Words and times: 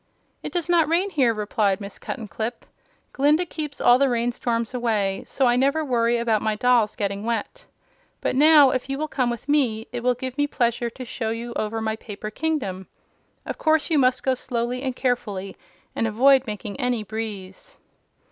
"It 0.41 0.51
does 0.51 0.67
not 0.67 0.87
rain 0.89 1.11
here," 1.11 1.31
replied 1.31 1.79
Miss 1.79 1.99
Cuttenclip. 1.99 2.63
"Glinda 3.13 3.45
keeps 3.45 3.79
all 3.79 3.99
the 3.99 4.09
rain 4.09 4.31
storms 4.31 4.73
away; 4.73 5.21
so 5.27 5.45
I 5.45 5.55
never 5.55 5.85
worry 5.85 6.17
about 6.17 6.41
my 6.41 6.55
dolls 6.55 6.95
getting 6.95 7.23
wet. 7.23 7.67
But 8.19 8.35
now, 8.35 8.71
if 8.71 8.89
you 8.89 8.97
will 8.97 9.07
come 9.07 9.29
with 9.29 9.47
me, 9.47 9.85
it 9.91 10.01
will 10.01 10.15
give 10.15 10.39
me 10.39 10.47
pleasure 10.47 10.89
to 10.89 11.05
show 11.05 11.29
you 11.29 11.53
over 11.53 11.81
my 11.81 11.95
paper 11.97 12.31
kingdom. 12.31 12.87
Of 13.45 13.59
course 13.59 13.91
you 13.91 13.99
must 13.99 14.23
go 14.23 14.33
slowly 14.33 14.81
and 14.81 14.95
carefully, 14.95 15.55
and 15.95 16.07
avoid 16.07 16.47
making 16.47 16.79
any 16.79 17.03
breeze." 17.03 17.77